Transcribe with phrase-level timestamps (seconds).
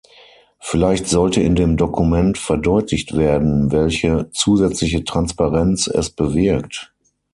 [0.59, 6.91] Vielleicht sollte in dem Dokument verdeutlicht werden, welche zusätzliche Transparenz es bewirkt.